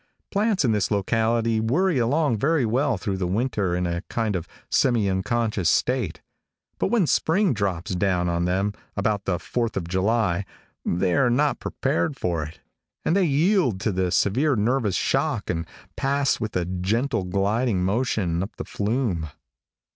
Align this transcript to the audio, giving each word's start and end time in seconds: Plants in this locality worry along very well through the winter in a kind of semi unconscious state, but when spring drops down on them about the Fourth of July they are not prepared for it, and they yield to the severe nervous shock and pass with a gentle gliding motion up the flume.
Plants 0.31 0.65
in 0.65 0.71
this 0.71 0.89
locality 0.89 1.59
worry 1.59 1.99
along 1.99 2.39
very 2.39 2.65
well 2.65 2.97
through 2.97 3.17
the 3.17 3.27
winter 3.27 3.75
in 3.75 3.85
a 3.85 4.01
kind 4.09 4.35
of 4.35 4.47
semi 4.67 5.07
unconscious 5.07 5.69
state, 5.69 6.23
but 6.79 6.87
when 6.87 7.05
spring 7.05 7.53
drops 7.53 7.93
down 7.93 8.27
on 8.27 8.45
them 8.45 8.73
about 8.97 9.25
the 9.25 9.37
Fourth 9.37 9.77
of 9.77 9.87
July 9.87 10.43
they 10.83 11.13
are 11.13 11.29
not 11.29 11.59
prepared 11.59 12.17
for 12.17 12.41
it, 12.43 12.59
and 13.05 13.15
they 13.15 13.25
yield 13.25 13.79
to 13.81 13.91
the 13.91 14.09
severe 14.09 14.55
nervous 14.55 14.95
shock 14.95 15.51
and 15.51 15.67
pass 15.95 16.39
with 16.39 16.55
a 16.55 16.65
gentle 16.65 17.23
gliding 17.23 17.83
motion 17.83 18.41
up 18.41 18.55
the 18.55 18.65
flume. 18.65 19.29